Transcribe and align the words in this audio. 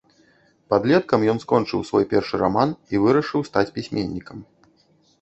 Падлеткам 0.73 1.25
ён 1.35 1.41
скончыў 1.43 1.85
свой 1.91 2.03
першы 2.15 2.35
раман 2.47 2.69
і 2.95 3.05
вырашыў 3.07 3.41
стаць 3.53 3.67
пісьменнікам. 3.81 4.37